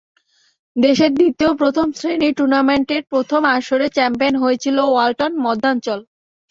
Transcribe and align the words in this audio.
দেশের 0.75 1.11
দ্বিতীয় 1.13 1.51
প্রথম 1.53 1.87
শ্রেণীর 1.97 2.33
টুর্নামেন্টের 2.37 3.01
প্রথম 3.11 3.41
আসরে 3.57 3.87
চ্যাম্পিয়ন 3.95 4.35
হয়েছিল 4.43 4.77
ওয়ালটন 4.85 5.31
মধ্যাঞ্চল। 5.45 5.99